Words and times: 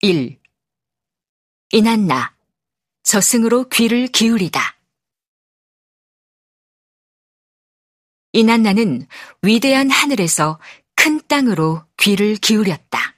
1. 0.00 0.38
이난나 1.72 2.32
저승으로 3.02 3.68
귀를 3.68 4.06
기울이다. 4.06 4.76
이난나는 8.32 9.08
위대한 9.42 9.90
하늘에서 9.90 10.60
큰 10.94 11.20
땅으로 11.26 11.82
귀를 11.96 12.36
기울였다. 12.36 13.16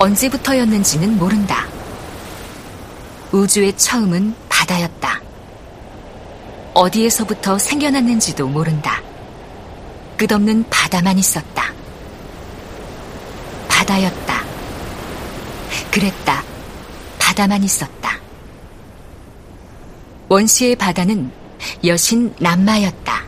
언제부터였는지는 0.00 1.16
모른다. 1.16 1.68
우주의 3.32 3.76
처음은 3.78 4.34
바다였다. 4.48 5.22
어디에서부터 6.74 7.58
생겨났는지도 7.58 8.48
모른다. 8.48 9.01
끝없는 10.26 10.64
바다만 10.70 11.18
있었다. 11.18 11.72
바다였다. 13.66 14.44
그랬다. 15.90 16.44
바다만 17.18 17.64
있었다. 17.64 18.20
원시의 20.28 20.76
바다는 20.76 21.32
여신 21.84 22.32
남마였다. 22.38 23.24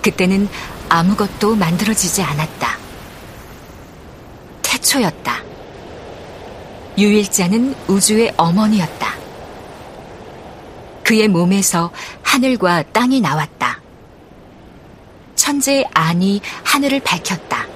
그때는 0.00 0.48
아무것도 0.88 1.56
만들어지지 1.56 2.22
않았다. 2.22 2.78
태초였다. 4.62 5.42
유일자는 6.96 7.74
우주의 7.86 8.32
어머니였다. 8.38 9.14
그의 11.02 11.28
몸에서 11.28 11.90
하늘과 12.22 12.84
땅이 12.94 13.20
나왔다. 13.20 13.83
천재 15.44 15.84
안이 15.92 16.40
하늘을 16.64 17.00
밝혔다. 17.00 17.66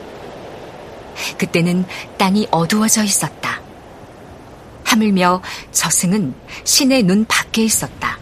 그때는 1.37 1.85
땅이 2.17 2.49
어두워져 2.51 3.05
있었다. 3.05 3.61
하물며 4.85 5.43
저승은 5.71 6.33
신의 6.65 7.03
눈 7.03 7.27
밖에 7.27 7.63
있었다. 7.63 8.17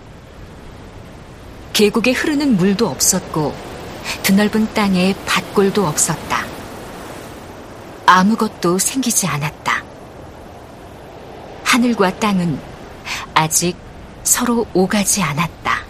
계곡에 1.72 2.10
흐르는 2.10 2.56
물도 2.56 2.88
없었고 2.88 3.54
드넓은 4.24 4.74
땅에 4.74 5.14
밭골도 5.26 5.86
없었다. 5.86 6.44
아무것도 8.04 8.80
생기지 8.80 9.28
않았다. 9.28 9.84
하늘과 11.62 12.18
땅은 12.18 12.58
아직 13.32 13.76
서로 14.24 14.66
오가지 14.74 15.22
않았다. 15.22 15.85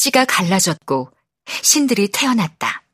천지가 0.00 0.24
갈라졌고 0.24 1.10
신들이 1.62 2.08
태어났다. 2.08 2.84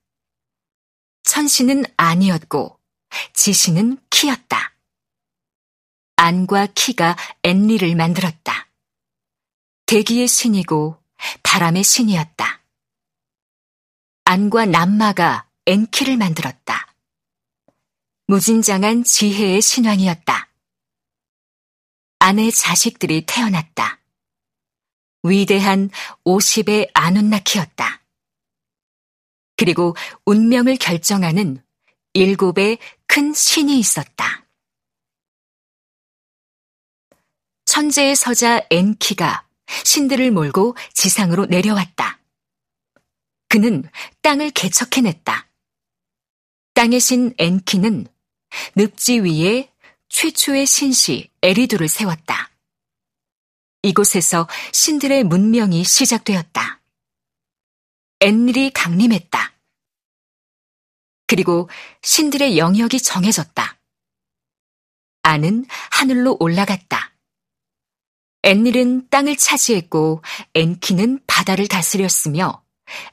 천신은 1.22 1.84
아니었고 1.96 2.80
지신은 3.32 3.98
키였다. 4.10 4.74
안과 6.16 6.66
키가 6.66 7.16
앤리를 7.44 7.94
만들었다. 7.94 8.68
대기의 9.86 10.26
신이고 10.26 11.00
바람의 11.44 11.84
신이었다. 11.84 12.64
안과 14.24 14.66
남마가 14.66 15.48
앤키를 15.66 16.16
만들었다. 16.16 16.92
무진장한 18.26 19.04
지혜의 19.04 19.62
신왕이었다. 19.62 20.48
아내 22.18 22.50
자식들이 22.50 23.24
태어났다. 23.26 24.00
위대한 25.28 25.90
오십의 26.24 26.90
아눈나키였다. 26.94 28.02
그리고 29.56 29.96
운명을 30.24 30.76
결정하는 30.76 31.62
일곱의 32.12 32.78
큰 33.06 33.32
신이 33.32 33.78
있었다. 33.78 34.46
천재의 37.64 38.16
서자 38.16 38.62
엔키가 38.70 39.46
신들을 39.84 40.30
몰고 40.30 40.76
지상으로 40.94 41.46
내려왔다. 41.46 42.20
그는 43.48 43.84
땅을 44.22 44.50
개척해냈다. 44.50 45.48
땅의 46.74 47.00
신 47.00 47.34
엔키는 47.38 48.06
늪지 48.76 49.20
위에 49.20 49.72
최초의 50.08 50.66
신시 50.66 51.30
에리두를 51.42 51.88
세웠다. 51.88 52.50
이곳에서 53.86 54.48
신들의 54.72 55.24
문명이 55.24 55.84
시작되었다. 55.84 56.80
앤릴이 58.20 58.70
강림했다. 58.72 59.52
그리고 61.26 61.68
신들의 62.02 62.58
영역이 62.58 63.00
정해졌다. 63.00 63.78
안은 65.22 65.66
하늘로 65.90 66.36
올라갔다. 66.40 67.12
앤릴은 68.42 69.08
땅을 69.10 69.36
차지했고 69.36 70.22
앤키는 70.54 71.20
바다를 71.26 71.66
다스렸으며 71.66 72.64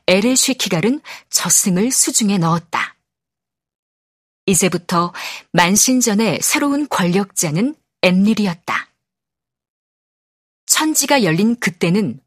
에레쉬키갈은 0.08 1.02
저승을 1.30 1.92
수중에 1.92 2.38
넣었다. 2.38 2.96
이제부터 4.46 5.14
만신전의 5.52 6.40
새로운 6.42 6.88
권력자는 6.88 7.76
앤릴이었다. 8.04 8.93
천지가 10.66 11.24
열린 11.24 11.60
그때는 11.60 12.20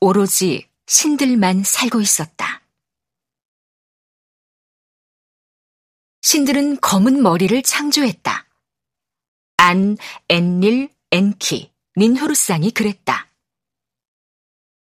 오로지 0.00 0.68
신들만 0.86 1.62
살고 1.64 2.00
있었다. 2.00 2.62
신들은 6.22 6.80
검은 6.80 7.22
머리를 7.22 7.62
창조했다. 7.62 8.46
안, 9.56 9.96
앤릴, 10.28 10.90
앤키, 11.10 11.72
닌후르상이 11.96 12.70
그랬다. 12.70 13.30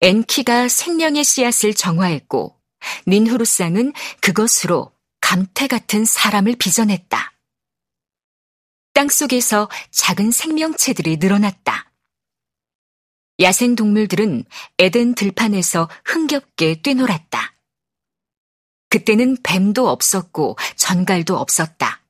앤키가 0.01 0.67
생명의 0.67 1.23
씨앗을 1.23 1.73
정화했고 1.73 2.59
닌후르상은 3.07 3.93
그것으로 4.21 4.91
감태 5.21 5.67
같은 5.67 6.05
사람을 6.05 6.55
빚어냈다. 6.57 7.33
땅 8.93 9.09
속에서 9.09 9.69
작은 9.91 10.31
생명체들이 10.31 11.17
늘어났다. 11.17 11.84
야생 13.39 13.75
동물들은 13.75 14.45
에덴 14.79 15.13
들판에서 15.13 15.89
흥겹게 16.05 16.81
뛰놀았다. 16.81 17.55
그때는 18.89 19.37
뱀도 19.43 19.89
없었고 19.89 20.57
전갈도 20.77 21.37
없었다. 21.37 22.01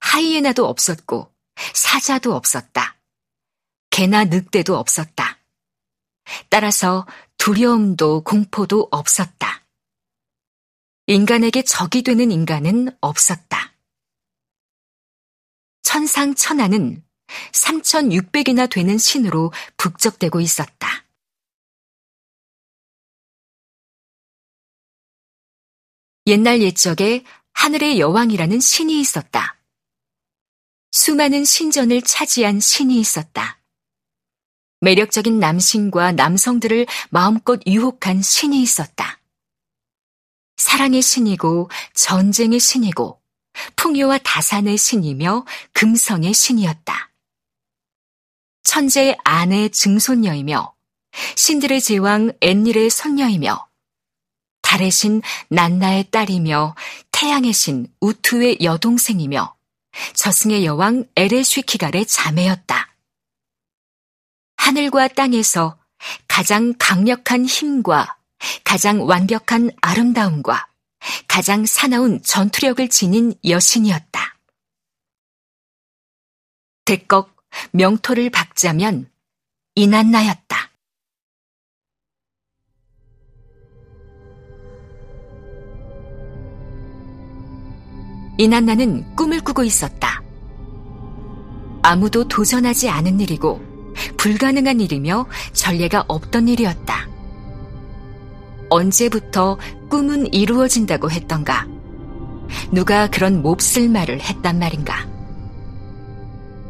하이에나도 0.00 0.66
없었고 0.66 1.34
사자도 1.74 2.34
없었다. 2.34 2.96
개나 3.90 4.24
늑대도 4.24 4.76
없었다. 4.76 5.38
따라서 6.48 7.06
두려움도 7.36 8.24
공포도 8.24 8.88
없었다. 8.90 9.64
인간에게 11.06 11.62
적이 11.62 12.02
되는 12.02 12.30
인간은 12.30 12.96
없었다. 13.00 13.74
천상천하는 15.82 17.05
3,600이나 17.52 18.70
되는 18.70 18.98
신으로 18.98 19.52
북적대고 19.76 20.40
있었다. 20.40 21.04
옛날 26.26 26.60
옛적에 26.60 27.24
하늘의 27.52 28.00
여왕이라는 28.00 28.60
신이 28.60 29.00
있었다. 29.00 29.56
수많은 30.90 31.44
신전을 31.44 32.02
차지한 32.02 32.58
신이 32.58 32.98
있었다. 32.98 33.60
매력적인 34.80 35.38
남신과 35.38 36.12
남성들을 36.12 36.86
마음껏 37.10 37.60
유혹한 37.66 38.22
신이 38.22 38.60
있었다. 38.60 39.20
사랑의 40.56 41.02
신이고 41.02 41.70
전쟁의 41.94 42.60
신이고 42.60 43.20
풍요와 43.76 44.18
다산의 44.18 44.76
신이며 44.76 45.44
금성의 45.72 46.34
신이었다. 46.34 47.10
천재의 48.76 49.16
아내 49.24 49.70
증손녀이며 49.70 50.74
신들의 51.34 51.80
제왕 51.80 52.32
앤닐의 52.42 52.90
손녀이며 52.90 53.68
달의 54.60 54.90
신 54.90 55.22
난나의 55.48 56.10
딸이며 56.10 56.74
태양의 57.10 57.54
신 57.54 57.90
우투의 58.00 58.58
여동생이며 58.60 59.56
저승의 60.12 60.66
여왕 60.66 61.06
에레쉬키갈의 61.16 62.04
자매였다. 62.04 62.94
하늘과 64.58 65.08
땅에서 65.08 65.78
가장 66.28 66.74
강력한 66.78 67.46
힘과 67.46 68.18
가장 68.62 69.08
완벽한 69.08 69.70
아름다움과 69.80 70.68
가장 71.26 71.64
사나운 71.64 72.22
전투력을 72.22 72.86
지닌 72.90 73.32
여신이었다. 73.42 74.36
대꺽 76.84 77.35
명토를 77.72 78.30
박자면 78.30 79.10
이난나였다. 79.74 80.56
이난나는 88.38 89.16
꿈을 89.16 89.40
꾸고 89.40 89.64
있었다. 89.64 90.22
아무도 91.82 92.26
도전하지 92.28 92.90
않은 92.90 93.20
일이고 93.20 93.60
불가능한 94.18 94.80
일이며 94.80 95.26
전례가 95.52 96.04
없던 96.08 96.48
일이었다. 96.48 97.08
언제부터 98.68 99.58
꿈은 99.88 100.32
이루어진다고 100.34 101.10
했던가? 101.10 101.66
누가 102.72 103.08
그런 103.08 103.40
몹쓸 103.42 103.88
말을 103.88 104.20
했단 104.20 104.58
말인가? 104.58 105.15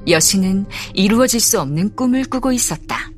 여신은 0.08 0.66
이루어질 0.94 1.40
수 1.40 1.60
없는 1.60 1.96
꿈을 1.96 2.24
꾸고 2.24 2.52
있었다. 2.52 3.10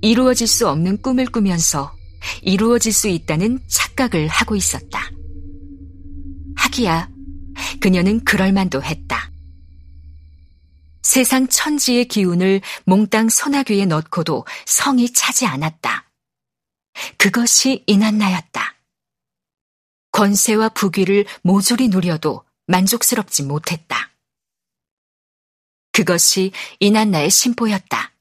이루어질 0.00 0.46
수 0.46 0.68
없는 0.68 1.00
꿈을 1.00 1.26
꾸면서 1.26 1.94
이루어질 2.42 2.92
수 2.92 3.08
있다는 3.08 3.60
착각을 3.68 4.26
하고 4.28 4.56
있었다. 4.56 5.10
하기야, 6.56 7.08
그녀는 7.80 8.24
그럴만도 8.24 8.82
했다. 8.82 9.30
세상 11.02 11.46
천지의 11.48 12.06
기운을 12.06 12.60
몽땅 12.84 13.28
소나귀에 13.28 13.86
넣고도 13.86 14.46
성이 14.66 15.12
차지 15.12 15.46
않았다. 15.46 16.10
그것이 17.16 17.84
이난나였다. 17.86 18.74
권세와 20.12 20.70
부귀를 20.70 21.26
모조리 21.42 21.88
누려도 21.88 22.44
만족스럽지 22.66 23.44
못했다. 23.44 24.11
그것이 25.92 26.52
이난나의 26.80 27.30
심보였다. 27.30 28.12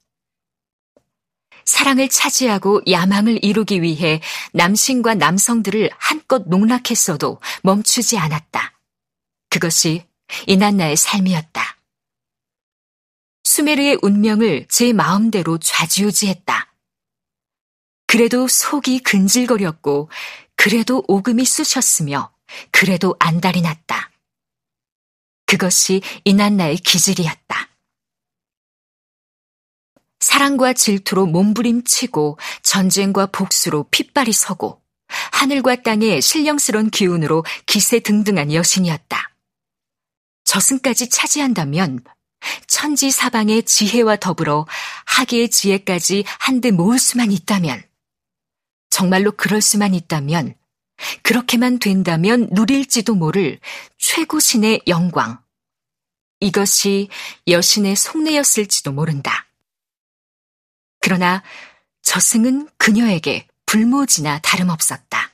사랑을 1.65 2.09
차지하고 2.09 2.81
야망을 2.89 3.43
이루기 3.43 3.81
위해 3.81 4.21
남신과 4.53 5.15
남성들을 5.15 5.89
한껏 5.97 6.43
농락했어도 6.47 7.39
멈추지 7.63 8.17
않았다. 8.17 8.77
그것이 9.49 10.05
이난나의 10.47 10.97
삶이었다. 10.97 11.77
수메르의 13.43 13.99
운명을 14.01 14.67
제 14.69 14.93
마음대로 14.93 15.57
좌지우지했다. 15.57 16.73
그래도 18.07 18.47
속이 18.47 18.99
근질거렸고, 18.99 20.09
그래도 20.55 21.03
오금이 21.07 21.45
쑤셨으며, 21.45 22.33
그래도 22.71 23.15
안달이 23.19 23.61
났다. 23.61 24.10
그것이 25.51 26.01
이난나의 26.23 26.77
기질이었다. 26.77 27.67
사랑과 30.21 30.71
질투로 30.71 31.25
몸부림치고 31.25 32.39
전쟁과 32.63 33.25
복수로 33.25 33.87
핏발이 33.91 34.31
서고 34.31 34.81
하늘과 35.33 35.81
땅의 35.81 36.21
신령스런 36.21 36.89
기운으로 36.89 37.43
기세 37.65 37.99
등등한 37.99 38.53
여신이었다. 38.53 39.35
저승까지 40.45 41.09
차지한다면 41.09 42.01
천지 42.67 43.11
사방의 43.11 43.63
지혜와 43.63 44.15
더불어 44.17 44.65
하계의 45.05 45.49
지혜까지 45.49 46.23
한데 46.39 46.71
모을 46.71 46.97
수만 46.97 47.29
있다면, 47.29 47.83
정말로 48.89 49.33
그럴 49.33 49.61
수만 49.61 49.93
있다면, 49.93 50.55
그렇게만 51.23 51.79
된다면 51.79 52.47
누릴지도 52.51 53.15
모를 53.15 53.59
최고신의 53.97 54.81
영광. 54.87 55.39
이것이 56.39 57.09
여신의 57.47 57.95
속내였을지도 57.95 58.91
모른다. 58.91 59.47
그러나 60.99 61.43
저승은 62.01 62.67
그녀에게 62.77 63.47
불모지나 63.67 64.39
다름없었다. 64.39 65.29